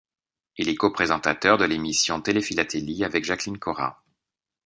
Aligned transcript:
Il 0.57 0.67
est 0.67 0.73
co-présentateur 0.73 1.59
le 1.59 1.67
l'émission 1.67 2.19
Télé-Philatélie 2.21 3.03
avec 3.03 3.23
Jacqueline 3.23 3.59
Caurat. 3.59 4.03